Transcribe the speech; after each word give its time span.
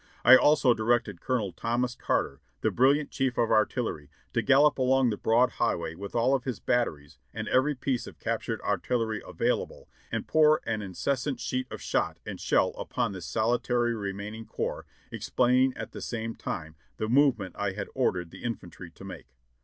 I 0.25 0.35
also 0.35 0.73
directed 0.73 1.21
Colonel 1.21 1.51
Thomas 1.51 1.93
Carter, 1.93 2.41
the 2.61 2.71
brilliant 2.71 3.11
chief 3.11 3.37
of 3.37 3.51
artillery, 3.51 4.09
to 4.33 4.41
gallop 4.41 4.79
along 4.79 5.11
the 5.11 5.15
broad 5.15 5.51
highway 5.61 5.93
with 5.93 6.15
all 6.15 6.33
of 6.33 6.43
his 6.43 6.59
bat 6.59 6.87
teries 6.87 7.17
and 7.35 7.47
every 7.49 7.75
piece 7.75 8.07
of 8.07 8.17
captured 8.17 8.59
artillery 8.61 9.21
available 9.23 9.87
and 10.11 10.27
pour 10.27 10.59
an 10.65 10.81
incessant 10.81 11.39
sheet 11.39 11.67
of 11.69 11.81
shot 11.83 12.17
and 12.25 12.41
shell 12.41 12.69
upon 12.79 13.11
this 13.11 13.27
solitary 13.27 13.93
remaining 13.93 14.47
corps, 14.47 14.87
explaining 15.11 15.71
at 15.77 15.91
the 15.91 16.01
same 16.01 16.33
time 16.33 16.73
the 16.97 17.07
movement 17.07 17.55
I 17.55 17.73
had 17.73 17.87
ordered 17.93 18.31
the 18.31 18.43
infantry 18.43 18.89
to 18.89 19.03
make. 19.05 19.27